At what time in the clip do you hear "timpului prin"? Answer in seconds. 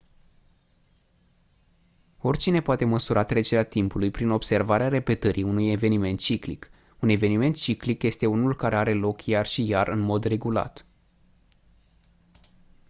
3.63-4.29